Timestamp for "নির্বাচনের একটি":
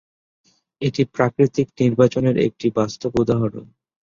1.81-2.67